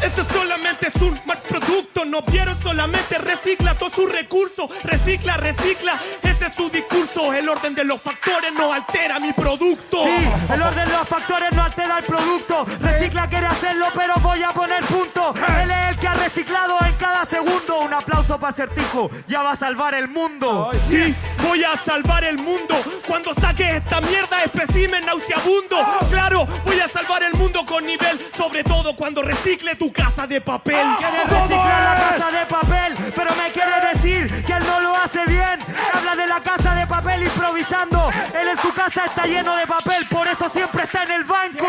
Eso 0.02 0.25
solamente 0.25 0.88
es 0.88 0.97
un 0.97 1.18
mal 1.25 1.38
producto, 1.49 2.04
no 2.04 2.23
vieron 2.23 2.56
solamente 2.62 3.18
recicla 3.18 3.75
todos 3.75 3.95
sus 3.95 4.12
recursos, 4.12 4.71
recicla, 4.85 5.37
recicla, 5.37 5.99
ese 6.47 6.49
es 6.49 6.55
su 6.55 6.71
discurso, 6.71 7.33
el 7.33 7.49
orden 7.49 7.75
de 7.75 7.85
los 7.85 8.00
factores 8.00 8.53
no 8.53 8.73
altera 8.73 9.19
mi 9.19 9.33
producto. 9.33 10.05
Sí, 10.05 10.53
el 10.53 10.62
orden 10.62 10.88
de 10.88 10.97
los 10.97 11.09
factores 11.09 11.53
no 11.53 11.62
altera 11.62 11.99
el 11.99 12.05
producto. 12.05 12.67
Recicla 12.81 13.29
quiere 13.29 13.47
hacerlo, 13.47 13.87
pero 13.95 14.15
voy 14.21 14.43
a 14.43 14.50
poner 14.50 14.85
punto. 14.85 15.35
Él 15.62 15.71
es 15.71 15.91
el 15.91 15.99
que 15.99 16.09
ha 16.09 16.15
reciclado 16.15 16.79
en 16.85 16.95
cada 16.95 17.25
segundo. 17.25 17.81
Un 17.81 17.95
aplauso 17.95 18.38
para 18.38 18.55
Certijo, 18.55 19.11
ya 19.26 19.43
va 19.43 19.53
a 19.53 19.57
salvar 19.57 19.95
el 19.95 20.09
mundo. 20.09 20.71
Sí, 20.88 21.15
voy 21.43 21.65
a 21.65 21.76
salvar 21.76 22.25
el 22.25 22.38
mundo 22.38 22.75
cuando 23.07 23.35
saque 23.35 23.76
esta 23.76 24.00
mierda 24.00 24.43
espécimen 24.45 25.05
nauseabundo. 25.05 25.76
Claro, 26.11 26.47
voy 26.65 26.81
a 26.81 26.88
salvar 26.88 27.23
el 27.23 27.35
mundo 27.35 27.65
con 27.67 27.85
nivel, 27.85 28.21
sobre 28.37 28.62
todo 28.65 28.95
cuando 28.97 29.23
recicle 29.23 29.75
tu 29.76 29.93
casa 29.93 30.26
de 30.26 30.41
papel. 30.41 30.87
Quiere 30.99 31.25
reciclar 31.25 31.83
la 31.83 32.09
casa 32.09 32.31
de 32.31 32.47
papel, 32.47 32.97
pero 33.15 33.35
me 33.37 33.50
quiere 33.50 33.93
decir 33.93 34.45
que 34.45 34.53
él 34.53 34.65
no 34.67 34.81
lo 34.81 34.97
hace 34.97 35.25
bien. 35.26 35.61
Habla 35.93 36.17
de 36.17 36.26
la 36.26 36.36
casa 36.40 36.75
de 36.75 36.87
papel 36.87 37.23
improvisando. 37.23 38.11
Él 38.40 38.49
en 38.49 38.59
su 38.59 38.73
casa 38.73 39.05
está 39.07 39.26
lleno 39.26 39.57
de 39.57 39.66
papel, 39.66 40.07
por 40.07 40.26
eso 40.26 40.49
siempre 40.49 40.85
está 40.85 41.05
en 41.05 41.12
el 41.12 41.25
banco. 41.25 41.66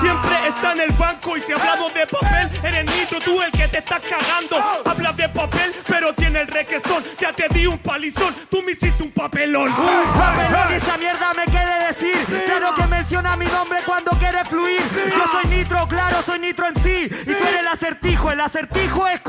Siempre 0.00 0.48
está 0.48 0.72
en 0.72 0.80
el 0.80 0.92
banco 0.92 1.36
y 1.36 1.40
si 1.42 1.52
hablamos 1.52 1.92
de 1.94 2.06
papel, 2.06 2.60
eres 2.62 2.84
nitro 2.86 3.20
tú 3.20 3.40
el 3.42 3.50
que 3.52 3.68
te 3.68 3.78
estás 3.78 4.02
cagando. 4.02 4.56
Hablas 4.84 5.16
de 5.16 5.28
papel, 5.28 5.74
pero 5.86 6.12
tiene 6.14 6.40
el 6.42 6.46
requesón. 6.48 7.04
Ya 7.20 7.32
te 7.32 7.48
di 7.48 7.66
un 7.66 7.78
palizón, 7.78 8.34
tú 8.50 8.62
me 8.62 8.72
hiciste 8.72 9.02
un 9.02 9.12
papelón. 9.12 9.74
Papelón 9.74 10.72
y 10.72 10.74
esa 10.74 10.96
mierda 10.98 11.34
me 11.34 11.44
quiere 11.44 11.86
decir. 11.86 12.42
Claro 12.46 12.74
que 12.74 12.86
menciona 12.86 13.36
mi 13.36 13.46
nombre 13.46 13.80
cuando 13.86 14.10
quiere 14.12 14.44
fluir. 14.44 14.80
Yo 15.14 15.26
soy 15.30 15.50
nitro, 15.50 15.86
claro, 15.88 16.22
soy 16.22 16.38
nitro 16.38 16.68
en 16.68 16.76
sí. 16.82 17.08
Y 17.10 17.34
tú 17.34 17.44
eres 17.48 17.60
el 17.60 17.68
acertijo. 17.68 18.30
El 18.30 18.40
acertijo 18.40 19.06
es 19.08 19.20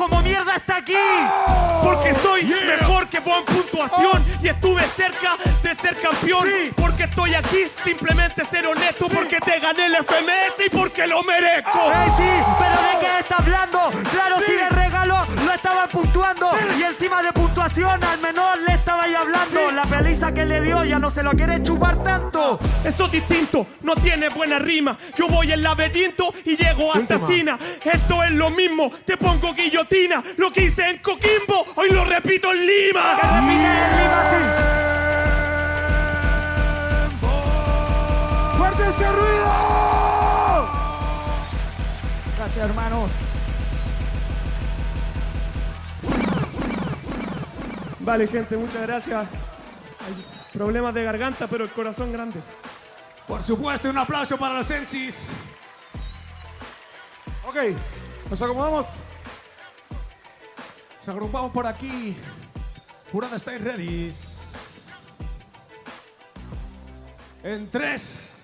ser 5.86 6.01
campeón. 6.01 6.48
Porque 6.75 7.04
estoy 7.04 7.34
aquí, 7.36 7.68
simplemente 7.84 8.44
ser 8.46 8.65
honesto. 8.65 9.08
Porque 9.08 9.38
te 9.39 9.60
gané 9.60 9.86
el 9.86 9.96
FMS 9.96 10.65
y 10.65 10.70
porque 10.70 11.06
lo 11.08 11.24
merezco. 11.24 11.80
Ey, 11.92 12.10
sí, 12.18 12.30
pero 12.60 12.82
¿de 12.82 13.00
qué 13.00 13.20
está 13.20 13.36
hablando? 13.38 13.92
Claro, 14.12 14.36
si 14.46 14.54
le 14.54 14.70
regalo, 14.70 15.25
lo 15.46 15.51
estaba 15.54 15.88
puntuando. 15.88 16.51
Y 16.80 16.84
encima 16.84 17.22
de 17.22 17.32
puntuación 17.32 18.04
al 18.04 18.20
menor 18.20 18.58
le 18.60 18.74
estaba 18.74 19.04
ahí 19.04 19.13
hablando. 19.13 19.72
La 19.72 19.84
peliza 19.84 20.34
que 20.34 20.46
le 20.46 20.62
dio 20.62 20.84
ya 20.84 20.98
no 20.98 21.12
se 21.12 21.22
lo 21.22 21.32
quiere 21.32 21.62
chupar 21.62 22.04
tanto. 22.04 22.60
Eso 22.84 23.06
es 23.06 23.12
distinto, 23.12 23.68
no 23.82 23.96
tiene 23.96 24.30
buena 24.30 24.60
rima. 24.60 24.98
Yo 25.18 25.27
voy 25.27 25.51
en 25.51 25.62
laberinto 25.62 26.34
y 26.46 26.56
llego 26.56 26.94
hasta 26.94 27.25
Sina. 27.27 27.60
Esto 27.84 28.24
es 28.24 28.32
lo 28.32 28.50
mismo, 28.50 28.92
te 29.06 29.18
pongo 29.18 29.54
guillotina. 29.54 30.24
Lo 30.38 30.51
que 30.51 30.63
hice 30.63 30.89
en 30.89 30.98
Coquimbo, 31.00 31.65
hoy 31.75 31.92
lo 31.92 32.06
repito 32.06 32.51
en 32.51 32.65
Lima. 32.65 33.18
Que 33.22 33.27
repite 33.27 33.65
en 33.65 33.98
Lima, 33.98 34.24
sí. 34.30 34.85
Ese 38.89 39.12
ruido! 39.12 40.70
Gracias, 42.38 42.70
hermanos. 42.70 43.10
Vale, 48.00 48.27
gente, 48.27 48.56
muchas 48.56 48.84
gracias. 48.84 49.27
Hay 50.06 50.25
problemas 50.54 50.94
de 50.94 51.04
garganta, 51.04 51.48
pero 51.48 51.63
el 51.63 51.72
corazón 51.72 52.13
grande. 52.13 52.39
Por 53.27 53.42
supuesto, 53.42 53.89
un 53.89 53.98
aplauso 53.98 54.38
para 54.38 54.54
los 54.54 54.68
Sensis. 54.68 55.30
Ok, 57.48 57.56
nos 58.30 58.42
acomodamos. 58.42 58.86
Nos 61.00 61.10
agrupamos 61.10 61.51
por 61.51 61.65
aquí. 61.65 62.15
Jurado, 63.12 63.36
estáis 63.36 63.62
ready. 63.63 64.13
En 67.44 67.70
3, 67.72 68.35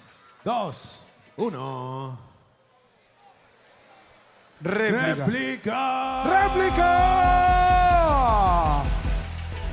2, 0.44 1.00
1. 1.38 2.18
Réplica. 4.62 5.26
Réplica. 5.26 6.24
¡Réplica! 6.24 6.92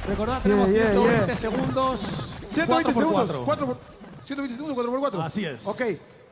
Recordad, 0.06 0.42
tenemos 0.42 0.68
Yeah, 0.68 0.76
yeah, 0.76 0.92
120 0.92 1.26
yeah. 1.26 1.36
segundos. 1.36 2.00
120 2.48 2.66
4 2.66 2.92
por 2.92 3.02
segundos. 3.02 3.26
4. 3.26 3.44
4 3.44 3.66
por, 3.66 3.78
120 4.24 4.54
segundos, 4.54 4.74
4 4.74 4.90
por 4.90 5.00
4. 5.00 5.22
Así 5.22 5.44
es. 5.44 5.66
Ok. 5.66 5.82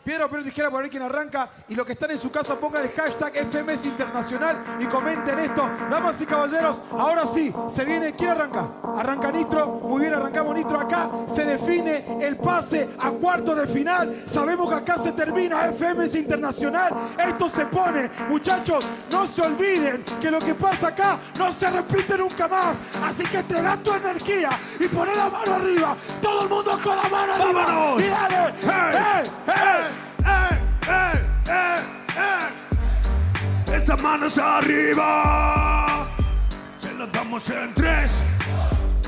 Piedra, 0.06 0.28
papel, 0.28 0.44
tijera 0.44 0.70
para 0.70 0.82
ver 0.82 0.90
quién 0.92 1.02
arranca. 1.02 1.48
Y 1.68 1.74
los 1.74 1.84
que 1.84 1.94
están 1.94 2.12
en 2.12 2.18
su 2.20 2.30
casa 2.30 2.54
pongan 2.54 2.84
el 2.84 2.92
hashtag 2.92 3.38
FMS 3.50 3.86
Internacional 3.86 4.78
y 4.78 4.84
comenten 4.84 5.36
esto. 5.40 5.68
Damas 5.90 6.14
y 6.20 6.26
caballeros, 6.26 6.76
ahora 6.92 7.24
sí, 7.26 7.52
se 7.74 7.84
viene. 7.84 8.12
¿Quién 8.12 8.30
arranca? 8.30 8.68
Arranca 8.96 9.32
Nitro. 9.32 9.66
Muy 9.66 10.02
bien, 10.02 10.14
arrancamos 10.14 10.54
Nitro. 10.54 10.78
Acá 10.78 11.10
se 11.34 11.44
define 11.44 12.24
el 12.24 12.36
pase 12.36 12.88
a 13.00 13.10
cuarto 13.10 13.52
de 13.56 13.66
final. 13.66 14.22
Sabemos 14.30 14.68
que 14.68 14.76
acá 14.76 15.02
se 15.02 15.10
termina 15.10 15.72
FMS 15.72 16.14
Internacional. 16.14 16.92
Esto 17.18 17.50
se 17.50 17.66
pone. 17.66 18.08
Muchachos, 18.28 18.86
no 19.10 19.26
se 19.26 19.42
olviden 19.42 20.04
que 20.22 20.30
lo 20.30 20.38
que 20.38 20.54
pasa 20.54 20.86
acá 20.86 21.18
no 21.36 21.52
se 21.52 21.68
repite 21.68 22.16
nunca 22.16 22.46
más. 22.46 22.76
Así 23.02 23.24
que 23.24 23.38
entrega 23.38 23.76
tu 23.78 23.92
energía 23.92 24.50
y 24.78 24.86
poné 24.86 25.16
la 25.16 25.28
mano 25.30 25.54
arriba. 25.54 25.96
Todo 26.22 26.44
el 26.44 26.48
mundo 26.48 26.78
con 26.80 26.96
la 26.96 27.08
mano 27.08 27.32
arriba. 27.32 27.64
¡Vámonos! 27.64 28.02
Y 28.02 28.06
dale. 28.06 28.36
¡Eh, 28.36 28.92
eh! 28.94 29.22
¡Eh, 29.48 29.52
eh, 29.56 29.95
eh! 32.16 33.76
Esas 33.76 34.02
manos 34.02 34.38
arriba. 34.38 36.08
Se 36.80 36.92
las 36.94 37.12
damos 37.12 37.48
en 37.50 37.74
3, 37.74 38.10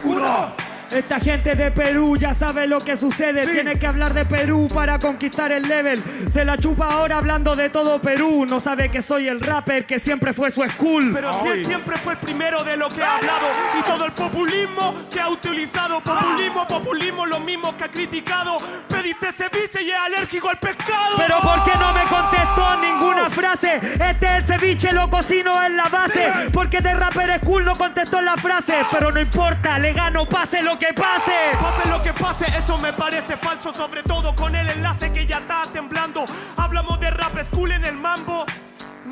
1. 0.05 0.68
Esta 0.91 1.21
gente 1.21 1.55
de 1.55 1.71
Perú 1.71 2.17
ya 2.17 2.33
sabe 2.33 2.67
lo 2.67 2.81
que 2.81 2.97
sucede. 2.97 3.47
Tiene 3.47 3.79
que 3.79 3.87
hablar 3.87 4.15
de 4.15 4.25
Perú 4.25 4.69
para 4.73 4.99
conquistar 4.99 5.53
el 5.53 5.63
level. 5.63 6.03
Se 6.33 6.45
la 6.45 6.57
chupa 6.57 6.87
ahora 6.87 7.19
hablando 7.19 7.55
de 7.55 7.69
todo 7.69 8.01
Perú. 8.01 8.47
No 8.49 8.59
sabe 8.59 8.91
que 8.91 9.03
soy 9.03 9.29
el 9.29 9.41
rapper 9.41 9.85
que 9.85 9.99
siempre 9.99 10.33
fue 10.33 10.51
su 10.51 10.63
school. 10.65 11.11
Pero 11.13 11.33
si 11.43 11.49
él 11.49 11.67
siempre 11.67 11.97
fue 11.99 12.15
el 12.15 12.19
primero 12.19 12.65
de 12.65 12.77
lo 12.79 12.89
que 12.89 13.03
ha 13.03 13.17
hablado 13.17 13.47
y 13.79 13.83
todo 13.83 14.07
el 14.07 14.13
populismo 14.13 14.95
que 15.11 15.21
ha 15.21 15.29
utilizado. 15.29 16.01
Populismo, 16.01 16.67
populismo, 16.67 17.27
lo 17.27 17.41
mismo 17.41 17.77
que 17.77 17.85
ha 17.85 17.91
criticado. 17.91 18.57
Pediste 18.89 19.33
ceviche 19.33 19.83
y 19.83 19.91
es 19.91 19.97
alérgico 19.97 20.49
al 20.49 20.59
pescado. 20.59 21.17
Pero 21.19 21.41
¿por 21.41 21.65
qué 21.65 21.73
no 21.79 21.93
me 21.93 22.05
contestó 22.05 22.81
ninguna 22.81 23.29
frase? 23.29 23.81
Este 24.01 24.37
el 24.37 24.45
ceviche 24.45 24.93
lo 24.93 25.11
cocino 25.11 25.63
en 25.65 25.77
la 25.77 25.85
base. 25.85 26.33
Porque 26.53 26.81
de 26.81 26.95
rapper 26.95 27.41
school 27.43 27.65
no 27.67 27.75
contestó 27.77 28.23
la 28.23 28.37
frase. 28.39 28.75
Pero 28.91 29.13
no 29.13 29.21
importa, 29.21 29.79
le 29.79 29.93
gano, 29.93 30.25
pase 30.27 30.63
lo 30.63 30.78
que 30.79 30.93
pase. 30.95 31.33
Pase 31.61 31.89
lo 31.89 32.03
que 32.03 32.13
pase, 32.13 32.47
eso 32.57 32.79
me 32.79 32.93
parece 32.93 33.37
falso, 33.37 33.73
sobre 33.73 34.03
todo 34.03 34.35
con 34.35 34.55
el 34.55 34.69
enlace 34.71 35.13
que 35.13 35.27
ya 35.27 35.39
está 35.39 35.63
temblando. 35.73 36.25
Hablamos 36.57 37.01
de 37.01 37.11
rap 37.11 37.37
school 37.45 37.73
en 37.73 37.85
el 37.85 37.97
mambo. 37.97 38.47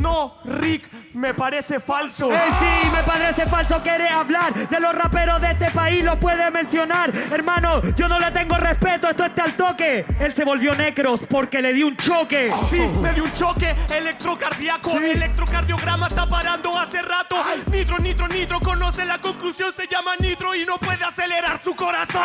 No, 0.00 0.36
Rick, 0.44 0.88
me 1.14 1.32
parece 1.34 1.80
falso. 1.80 2.32
Eh, 2.32 2.38
sí, 2.58 2.90
me 2.90 3.02
parece 3.02 3.46
falso 3.46 3.82
querer 3.82 4.12
hablar 4.12 4.52
de 4.54 4.80
los 4.80 4.94
raperos 4.94 5.40
de 5.40 5.52
este 5.52 5.70
país, 5.70 6.04
lo 6.04 6.18
puede 6.20 6.50
mencionar. 6.50 7.10
Hermano, 7.30 7.82
yo 7.96 8.08
no 8.08 8.18
le 8.18 8.30
tengo 8.30 8.56
respeto, 8.56 9.08
esto 9.08 9.24
está 9.24 9.44
al 9.44 9.54
toque. 9.54 10.04
Él 10.20 10.34
se 10.34 10.44
volvió 10.44 10.74
necros 10.74 11.20
porque 11.28 11.62
le 11.62 11.72
di 11.72 11.82
un 11.82 11.96
choque. 11.96 12.52
Sí, 12.70 12.80
me 13.00 13.12
dio 13.14 13.24
un 13.24 13.32
choque 13.32 13.74
electrocardíaco. 13.90 14.98
Electrocardiograma 14.98 16.08
está 16.08 16.26
parando 16.28 16.78
hace 16.78 17.00
rato. 17.02 17.36
Nitro, 17.70 17.98
nitro, 17.98 18.28
nitro, 18.28 18.60
conoce 18.60 19.04
la 19.04 19.18
conclusión, 19.18 19.72
se 19.74 19.86
llama 19.86 20.12
nitro 20.18 20.54
y 20.54 20.64
no 20.66 20.76
puede 20.78 21.04
acelerar 21.04 21.60
su 21.62 21.74
corazón. 21.74 22.22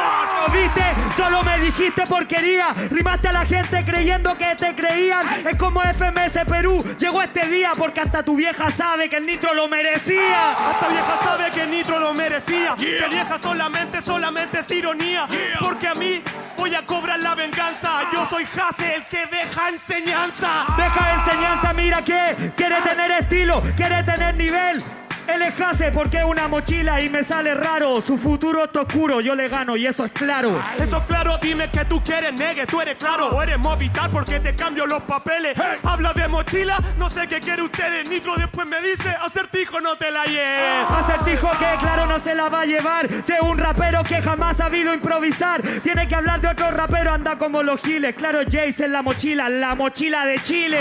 ¿Lo 0.47 0.53
viste? 0.53 0.83
Solo 1.15 1.43
me 1.43 1.59
dijiste 1.59 2.03
porquería. 2.07 2.67
Rimaste 2.89 3.29
a 3.29 3.31
la 3.31 3.45
gente 3.45 3.83
creyendo 3.85 4.37
que 4.37 4.55
te 4.55 4.75
creían. 4.75 5.47
Es 5.47 5.57
como 5.57 5.81
FMS 5.81 6.45
Perú. 6.45 6.83
Llegó 6.99 7.21
este 7.21 7.47
día 7.47 7.60
porque 7.77 8.01
hasta 8.01 8.23
tu 8.23 8.35
vieja 8.35 8.69
sabe 8.69 9.09
que 9.09 9.17
el 9.17 9.25
nitro 9.25 9.53
lo 9.53 9.67
merecía. 9.67 10.51
Hasta 10.51 10.87
vieja 10.87 11.17
sabe 11.23 11.51
que 11.51 11.65
Nitro 11.65 11.99
lo 11.99 12.13
merecía. 12.13 12.75
Que 12.77 13.07
vieja 13.09 13.37
solamente, 13.41 14.01
solamente 14.01 14.59
es 14.59 14.71
ironía. 14.71 15.27
Porque 15.59 15.87
a 15.87 15.95
mí 15.95 16.21
voy 16.57 16.73
a 16.75 16.85
cobrar 16.85 17.19
la 17.19 17.35
venganza. 17.35 18.09
Yo 18.11 18.25
soy 18.29 18.43
Hase, 18.43 18.95
el 18.95 19.05
que 19.05 19.25
deja 19.27 19.69
enseñanza. 19.69 20.65
Deja 20.77 21.23
enseñanza, 21.23 21.73
mira 21.73 22.01
que 22.01 22.51
quiere 22.55 22.81
tener 22.81 23.11
estilo, 23.11 23.61
quiere 23.75 24.03
tener 24.03 24.35
nivel. 24.35 24.83
Él 25.27 25.41
es 25.41 25.59
Hase 25.59 25.91
porque 25.91 26.17
es 26.17 26.23
una 26.23 26.47
mochila 26.47 27.01
y 27.01 27.09
me 27.09 27.23
sale 27.23 27.53
raro. 27.55 28.01
Su 28.01 28.17
futuro 28.17 28.63
está 28.65 28.81
oscuro, 28.81 29.21
yo 29.21 29.35
le 29.35 29.47
gano 29.47 29.75
y 29.75 29.85
eso 29.87 30.05
es 30.05 30.11
claro. 30.11 30.49
Eso 30.77 31.03
claro, 31.07 31.37
dime 31.41 31.69
que 31.69 31.85
tú 31.85 32.01
quieres 32.03 32.33
negue, 32.33 32.65
tú 32.65 32.81
eres 32.81 32.95
claro 32.97 33.29
o 33.29 33.41
eres 33.41 33.57
movitar 33.59 34.09
porque 34.09 34.39
te 34.39 34.55
cambio 34.55 34.85
los 34.85 35.03
papeles. 35.03 35.57
Habla 35.83 36.13
de 36.13 36.27
mochila, 36.27 36.79
no 36.97 37.09
sé 37.09 37.27
qué 37.27 37.39
quiere 37.39 37.61
ustedes. 37.61 38.09
Nitro 38.09 38.35
después 38.35 38.67
me 38.67 38.81
dice, 38.81 39.09
acertijo 39.21 39.79
no 39.79 39.95
te 39.95 40.11
la 40.11 40.25
lleves. 40.25 40.85
Acertijo 40.89 41.49
que 41.51 41.77
claro 41.79 42.05
no 42.07 42.19
se 42.19 42.35
la 42.35 42.49
va 42.49 42.61
a 42.61 42.65
llevar. 42.65 43.07
Sé 43.25 43.39
un 43.41 43.57
rapero 43.57 44.03
que 44.03 44.21
jamás 44.21 44.55
ha 44.59 44.63
sabido 44.65 44.93
improvisar. 44.93 45.61
Tiene 45.83 46.07
que 46.07 46.15
hablar 46.15 46.41
de 46.41 46.47
otro 46.49 46.71
rapero, 46.71 47.13
anda 47.13 47.37
como 47.37 47.63
los 47.63 47.79
giles. 47.81 48.15
Claro, 48.15 48.39
Jace 48.45 48.85
en 48.85 48.93
la 48.93 49.01
mochila, 49.01 49.49
la 49.49 49.75
mochila 49.75 50.25
de 50.25 50.39
Chile. 50.39 50.79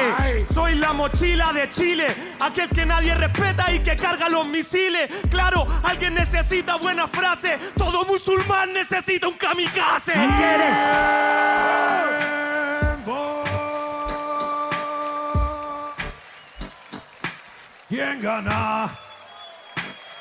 Soy 0.53 0.77
la 0.77 0.93
mochila 0.93 1.53
de 1.53 1.71
Chile, 1.71 2.07
aquel 2.41 2.69
que 2.69 2.87
nadie 2.87 3.15
respeta 3.15 3.73
y 3.73 3.81
que 3.81 3.97
carga 3.97 4.29
los 4.29 4.47
misiles. 4.47 5.11
Claro, 5.31 5.67
alguien 5.83 6.15
necesita 6.15 6.77
buena 6.77 7.07
frase. 7.07 7.59
Todo 7.77 8.05
musulmán 8.05 8.73
necesita 8.73 9.29
un 9.29 9.35
kamikaze. 9.35 10.15
¿Quién 17.89 18.23
gana? 18.23 18.89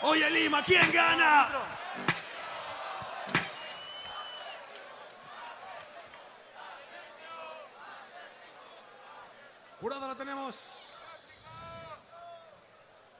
Oye 0.01 0.29
Lima, 0.31 0.63
¿quién 0.63 0.91
gana? 0.91 1.49
Jurado 9.79 10.07
la 10.07 10.15
tenemos. 10.15 10.78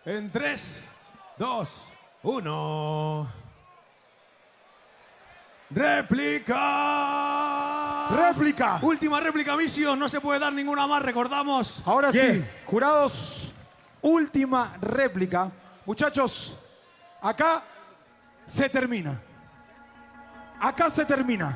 En 0.10 0.32
3, 0.32 0.89
2, 1.38 1.88
1. 2.24 3.28
Réplica. 5.70 6.58
Réplica. 8.10 8.80
Última 8.82 9.20
réplica, 9.20 9.56
Misión. 9.56 10.00
No 10.00 10.10
se 10.10 10.20
puede 10.20 10.39
dar 10.39 10.51
ninguna 10.51 10.88
más, 10.88 11.04
recordamos. 11.04 11.84
Ahora 11.86 12.12
sí, 12.12 12.44
jurados, 12.66 13.51
última 14.01 14.75
réplica. 14.82 15.51
Muchachos, 15.86 16.58
acá 17.22 17.62
se 18.48 18.68
termina. 18.68 19.22
Acá 20.60 20.89
se 20.89 21.06
termina. 21.06 21.56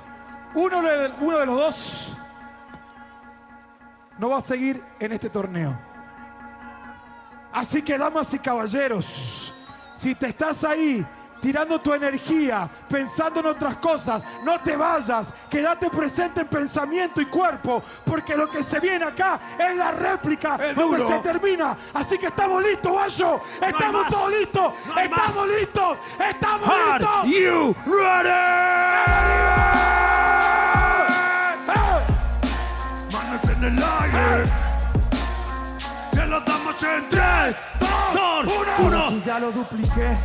Uno 0.54 0.80
de, 0.84 1.12
uno 1.22 1.40
de 1.40 1.46
los 1.48 1.58
dos 1.58 2.14
no 4.20 4.30
va 4.30 4.38
a 4.38 4.42
seguir 4.42 4.80
en 5.00 5.12
este 5.12 5.32
torneo. 5.32 5.93
Así 7.54 7.82
que, 7.84 7.98
damas 7.98 8.34
y 8.34 8.40
caballeros, 8.40 9.54
si 9.96 10.16
te 10.16 10.28
estás 10.28 10.64
ahí 10.64 11.06
tirando 11.40 11.78
tu 11.80 11.94
energía, 11.94 12.70
pensando 12.90 13.42
en 13.42 13.48
otras 13.48 13.76
cosas, 13.76 14.24
no 14.44 14.60
te 14.62 14.78
vayas, 14.78 15.34
quédate 15.50 15.90
presente 15.90 16.40
en 16.42 16.48
pensamiento 16.48 17.20
y 17.22 17.26
cuerpo, 17.26 17.84
porque 18.06 18.36
lo 18.38 18.50
que 18.50 18.64
se 18.64 18.80
viene 18.80 19.04
acá 19.06 19.38
es 19.60 19.76
la 19.76 19.92
réplica 19.92 20.56
Es 20.56 20.74
donde 20.74 21.00
duro. 21.00 21.10
se 21.10 21.20
termina. 21.20 21.76
Así 21.94 22.18
que 22.18 22.28
estamos 22.28 22.64
listos, 22.64 22.96
Bayo, 22.96 23.42
estamos 23.62 24.08
todos 24.08 24.32
listos, 24.32 24.74
No 24.88 25.00
estamos 25.02 25.36
más. 25.36 25.48
listos, 25.60 25.98
estamos 26.30 26.70
Are 26.70 27.00
listos. 27.00 27.26
you 27.26 27.76
ready? 27.88 28.83
Lo 36.34 36.42
damos 36.42 36.76
en 36.82 37.10
3, 37.10 37.56
2, 38.16 38.54
1. 38.80 39.24
Ya 39.24 39.40
lo 39.40 39.52
dupliqué, 39.52 40.18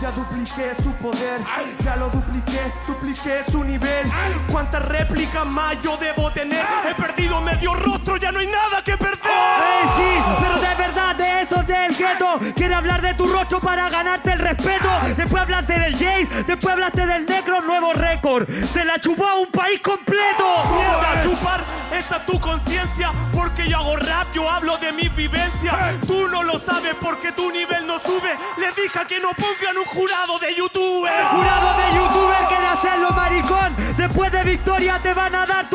ya 0.00 0.10
dupliqué 0.12 0.74
su 0.82 0.90
poder, 0.94 1.40
ya 1.84 1.96
lo 1.96 2.08
dupliqué, 2.08 2.72
dupliqué 2.86 3.44
su 3.50 3.62
nivel. 3.62 4.10
¿Cuántas 4.50 4.82
réplicas 4.86 5.44
más 5.44 5.76
yo 5.82 5.98
debo 5.98 6.30
tener? 6.30 6.64
He 6.88 6.94
perdido 6.94 7.42
medio 7.42 7.74
rostro, 7.74 8.16
ya 8.16 8.32
no 8.32 8.38
hay 8.38 8.46
nada 8.46 8.82
que 8.82 8.96
perder. 8.96 9.20
¡Ey, 9.20 9.88
sí! 9.96 10.22
Pero 10.40 10.60
de 10.60 10.74
verdad, 10.90 11.16
de 11.16 11.42
eso 11.42 11.62
del 11.62 11.96
gueto. 11.96 12.40
Quiere 12.54 12.74
hablar 12.74 13.00
de 13.02 13.14
tu 13.14 13.26
rostro 13.26 13.60
para 13.60 13.88
ganarte 13.88 14.32
el 14.32 14.38
respeto. 14.38 14.88
Después 15.16 15.42
hablaste 15.42 15.78
del 15.78 15.92
Jace, 15.94 16.44
después 16.46 16.72
hablaste 16.72 17.06
del 17.06 17.26
negro, 17.26 17.60
nuevo 17.62 17.92
récord. 17.92 18.48
Se 18.64 18.84
la 18.84 18.98
chupó 18.98 19.26
a 19.26 19.34
un 19.36 19.46
país 19.46 19.80
completo. 19.80 20.44
Mierda, 20.74 21.20
chupar 21.22 21.60
esa 21.92 22.24
tu 22.24 22.38
conciencia 22.38 23.12
Porque 23.32 23.68
yo 23.68 23.76
hago 23.76 23.96
rap, 23.96 24.28
yo 24.32 24.48
hablo 24.48 24.76
de 24.78 24.92
mi 24.92 25.08
vivencia 25.08 25.92
Tú 26.06 26.28
no 26.28 26.42
lo 26.44 26.58
sabes 26.60 26.94
porque 27.00 27.32
tu 27.32 27.50
nivel 27.50 27.86
no 27.86 27.98
sube 27.98 28.36
Les 28.58 28.76
dije 28.76 29.00
que 29.08 29.18
no 29.18 29.30
pongan 29.30 29.76
un 29.76 29.84
jurado 29.84 30.38
de 30.38 30.54
YouTube 30.54 31.08
Jurado 31.08 31.76
de 31.78 31.96
youtuber 31.96 32.30
quiere 32.48 32.66
hacerlo 32.66 33.10
maricón. 33.10 33.76
Después 33.96 34.32
de 34.32 34.42
victoria 34.44 34.98
te 35.02 35.12
van 35.14 35.34
a 35.34 35.44
dar 35.46 35.69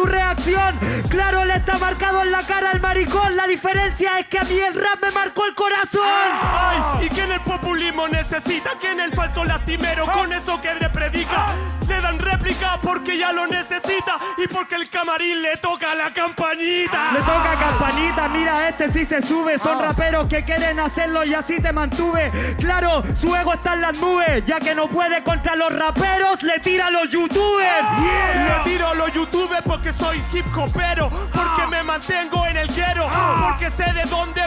está 1.76 1.86
marcado 1.86 2.24
en 2.24 2.32
la 2.32 2.40
cara 2.40 2.72
al 2.72 2.80
maricón. 2.80 3.36
La 3.36 3.48
diferencia 3.48 4.20
es 4.20 4.28
que 4.28 4.40
a 4.40 4.44
mí 4.44 4.58
el 4.58 4.74
rap 4.74 5.02
me 5.02 5.12
marcó 5.12 5.46
el 5.46 5.56
corazón. 5.56 6.02
Ay, 6.04 7.06
¿y 7.06 7.10
quién 7.10 7.32
el 7.32 7.42
populismo 7.42 8.08
necesita? 8.08 8.72
¿Quién 8.80 9.00
el 9.00 9.12
falso 9.14 9.44
lastimero 9.44 10.06
con 10.12 10.32
eso 10.32 10.62
que 10.62 10.74
le 10.76 10.90
predica? 10.90 11.75
Le 11.88 12.02
dan 12.02 12.18
réplica 12.20 12.80
porque 12.82 13.18
ya 13.18 13.32
lo 13.32 13.46
necesita 13.48 14.18
y 14.38 14.48
porque 14.48 14.76
el 14.76 14.90
camarín 14.90 15.42
le 15.42 15.58
toca 15.58 15.94
la 15.94 16.12
campanita. 16.12 17.12
Le 17.14 17.20
toca 17.20 17.56
campanita, 17.60 18.28
mira, 18.30 18.70
este 18.70 18.92
sí 18.92 19.06
se 19.06 19.22
sube. 19.22 19.60
Son 19.60 19.80
raperos 19.80 20.28
que 20.28 20.44
quieren 20.44 20.80
hacerlo 20.80 21.24
y 21.24 21.34
así 21.34 21.62
te 21.62 21.72
mantuve. 21.72 22.32
Claro, 22.58 23.04
su 23.20 23.36
ego 23.36 23.54
está 23.54 23.74
en 23.76 23.82
las 23.82 24.00
nubes. 24.00 24.44
Ya 24.46 24.60
que 24.60 24.74
no 24.74 24.88
puede 24.88 25.24
contra 25.24 25.56
los 25.56 25.72
raperos, 25.76 26.42
le 26.44 26.60
tira 26.60 26.88
a 26.88 26.92
los 26.92 27.10
youtubers. 27.10 27.88
Le 28.02 28.72
tiro 28.72 28.88
a 28.88 28.96
los 28.96 29.14
youtubers 29.14 29.62
porque 29.64 29.94
soy 29.94 30.22
hip 30.34 30.46
hopero, 30.58 31.10
porque 31.10 31.68
me 31.70 31.84
mantengo 31.84 32.46
en 32.48 32.58
el 32.58 32.68
guero, 32.74 33.08
porque 33.42 33.70
sé 33.70 33.92
de 33.94 34.04
dónde 34.10 34.45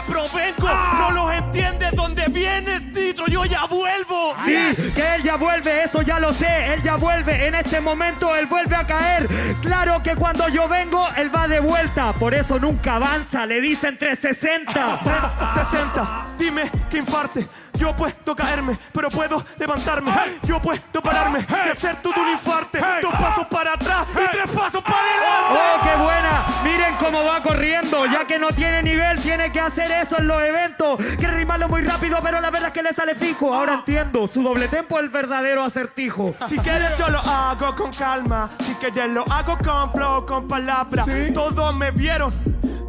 que 4.99 5.15
él 5.15 5.23
ya 5.23 5.37
vuelve, 5.37 5.83
eso 5.83 6.01
ya 6.01 6.19
lo 6.19 6.33
sé, 6.33 6.73
él 6.73 6.81
ya 6.81 6.97
vuelve, 6.97 7.47
en 7.47 7.55
este 7.55 7.79
momento 7.79 8.35
él 8.35 8.47
vuelve 8.47 8.75
a 8.75 8.85
caer. 8.85 9.29
Claro 9.61 10.03
que 10.03 10.13
cuando 10.15 10.49
yo 10.49 10.67
vengo, 10.67 11.01
él 11.15 11.33
va 11.33 11.47
de 11.47 11.61
vuelta, 11.61 12.11
por 12.11 12.33
eso 12.33 12.59
nunca 12.59 12.95
avanza, 12.95 13.45
le 13.45 13.61
dicen 13.61 13.97
360. 13.97 14.99
360, 15.01 16.27
dime 16.37 16.69
que 16.89 16.97
infarte. 16.97 17.47
Yo 17.79 17.95
puedo 17.95 18.35
caerme, 18.35 18.77
pero 18.91 19.07
puedo 19.07 19.43
levantarme. 19.57 20.11
Yo 20.43 20.61
puedo 20.61 21.01
pararme 21.01 21.45
y 21.49 21.69
hacer 21.69 21.95
todo 22.01 22.21
un 22.21 22.31
infarte. 22.31 22.79
Dos 23.01 23.13
pasos 23.13 23.47
para 23.47 23.73
atrás 23.73 24.05
y 24.11 24.31
tres 24.31 24.49
pasos 24.53 24.83
para 24.83 24.97
adelante. 24.97 25.49
¡Oh, 25.49 25.83
qué 25.83 26.03
buena! 26.03 26.45
Miren 26.65 26.95
cómo 26.95 27.23
va 27.23 27.41
corriendo, 27.41 28.05
ya 28.05 28.27
que 28.27 28.37
no 28.37 28.49
tiene 28.49 28.83
nivel, 28.83 29.21
tiene 29.21 29.49
que 29.51 29.61
hacer 29.61 29.89
eso 29.91 30.17
en 30.17 30.27
los 30.27 30.41
eventos. 30.41 30.97
Quiere 31.17 31.37
rimarlo 31.37 31.69
muy 31.69 31.81
rápido, 31.81 32.19
pero 32.21 32.41
la 32.41 32.49
verdad 32.49 32.67
es 32.67 32.73
que 32.73 32.83
le 32.83 32.93
sale 32.93 33.15
fijo. 33.15 33.53
Ahora 33.53 33.75
entiendo, 33.75 34.27
su 34.27 34.43
doble 34.43 34.67
tempo 34.67 34.97
es 34.97 35.03
el 35.03 35.09
verdadero 35.09 35.63
acertijo. 35.63 36.35
Si 36.49 36.57
quieres 36.57 36.97
yo 36.97 37.07
lo 37.07 37.19
hago 37.19 37.75
con 37.75 37.91
calma. 37.93 38.49
Si 38.59 38.73
quieres 38.75 39.09
lo 39.09 39.23
hago 39.31 39.57
con 39.57 39.93
flow, 39.93 40.25
con 40.25 40.47
palabras. 40.49 41.07
Todos 41.33 41.73
me 41.75 41.91
vieron. 41.91 42.33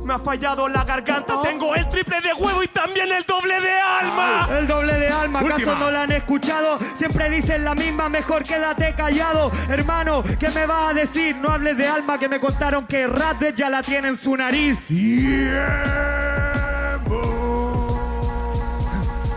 Me 0.05 0.15
ha 0.15 0.19
fallado 0.19 0.69
la 0.69 0.85
garganta. 0.85 1.41
Tengo 1.43 1.75
el 1.75 1.89
triple 1.89 2.21
de 2.21 2.33
huevo 2.33 2.63
y 2.63 2.69
también 2.69 3.11
el 3.13 3.23
doble 3.25 3.61
de 3.61 3.81
alma. 3.81 4.49
El 4.59 4.67
doble 4.67 4.95
de 4.95 5.09
alma, 5.09 5.41
¿acaso 5.41 5.55
Última. 5.57 5.75
no 5.79 5.91
la 5.91 6.03
han 6.03 6.13
escuchado? 6.13 6.79
Siempre 6.97 7.31
dicen 7.31 7.65
la 7.65 7.75
misma, 7.75 8.09
mejor 8.09 8.43
quédate 8.43 8.95
callado. 8.97 9.53
Hermano, 9.69 10.25
¿qué 10.39 10.49
me 10.51 10.67
vas 10.67 10.91
a 10.91 10.95
decir? 10.95 11.37
No 11.37 11.51
hables 11.51 11.77
de 11.77 11.87
alma, 11.87 12.19
que 12.19 12.29
me 12.29 12.41
contaron 12.41 12.87
que 12.87 13.07
Radde 13.07 13.53
ya 13.55 13.69
la 13.69 13.83
tiene 13.83 14.09
en 14.09 14.19
su 14.19 14.37
nariz. 14.37 14.91
Y, 14.91 15.47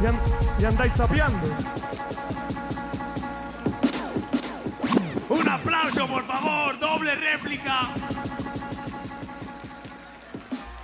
an- 0.08 0.20
y 0.60 0.66
andáis 0.66 0.94
sapeando. 0.94 1.40
Un 5.30 5.50
aplauso, 5.50 6.08
por 6.08 6.24
favor. 6.26 6.80
Doble 6.80 7.16
réplica. 7.16 7.90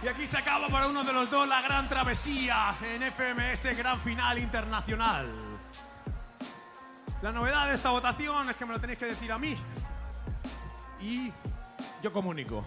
Y 0.02 0.08
aquí 0.08 0.26
se 0.26 0.38
acaba 0.38 0.70
para 0.70 0.88
uno 0.88 1.04
de 1.04 1.12
los 1.12 1.30
dos 1.30 1.46
la 1.46 1.62
gran 1.62 1.90
travesía 1.90 2.74
en 2.82 3.02
FMS 3.04 3.78
Gran 3.78 4.00
Final 4.00 4.40
Internacional. 4.40 5.28
La 7.22 7.34
novedad 7.34 7.68
de 7.68 7.74
esta 7.74 7.90
votación 7.90 8.50
es 8.50 8.56
que 8.56 8.66
me 8.66 8.74
lo 8.74 8.80
tenéis 8.80 8.98
que 8.98 9.08
decir 9.08 9.30
a 9.30 9.38
mí. 9.38 9.58
Y 11.02 11.34
yo 12.02 12.14
comunico. 12.14 12.64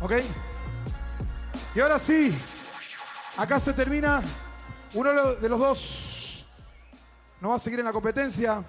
¿Ok? 0.00 0.12
Y 1.74 1.80
ahora 1.80 1.98
sí, 1.98 2.36
acá 3.36 3.58
se 3.58 3.72
termina. 3.72 4.22
Uno 4.94 5.34
de 5.34 5.48
los- 5.48 5.58
dos 5.58 6.44
no 7.40 7.48
va 7.50 7.56
a 7.56 7.58
seguir 7.58 7.80
en 7.80 7.84
la 7.86 7.92
competencia 7.92 8.62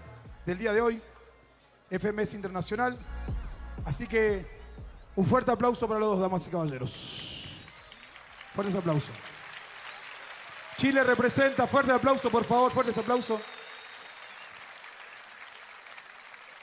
del 0.45 0.57
día 0.57 0.73
de 0.73 0.81
hoy, 0.81 1.01
FMS 1.89 2.33
Internacional. 2.35 2.97
Así 3.85 4.07
que 4.07 4.45
un 5.15 5.25
fuerte 5.25 5.51
aplauso 5.51 5.87
para 5.87 5.99
los 5.99 6.09
dos, 6.09 6.19
damas 6.19 6.47
y 6.47 6.49
caballeros. 6.49 7.43
Fuertes 8.55 8.75
aplauso. 8.75 9.07
Chile 10.77 11.03
representa, 11.03 11.67
fuerte 11.67 11.91
aplauso, 11.91 12.29
por 12.31 12.43
favor, 12.43 12.71
fuertes 12.71 12.97
aplauso. 12.97 13.39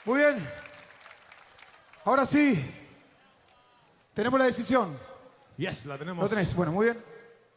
Muy 0.04 0.18
bien. 0.18 0.48
Ahora 2.04 2.26
sí, 2.26 2.68
tenemos 4.12 4.38
la 4.40 4.46
decisión. 4.46 4.98
Yes, 5.56 5.86
la 5.86 5.98
tenemos. 5.98 6.22
¿Lo 6.22 6.28
tenés? 6.28 6.54
Bueno, 6.54 6.72
muy 6.72 6.86
bien. 6.86 6.96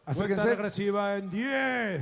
Cuenta 0.04 0.12
Acérquense. 0.24 0.50
regresiva 0.50 1.18
en 1.18 1.30
10. 1.32 2.02